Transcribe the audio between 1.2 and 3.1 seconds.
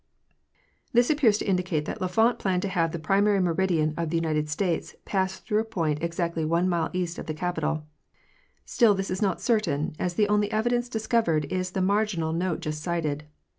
to indicate that L'Enfant planned to have the